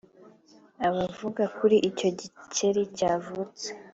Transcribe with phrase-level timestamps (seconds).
[0.87, 3.67] Abavuga kuri icyo gikeri cyavutse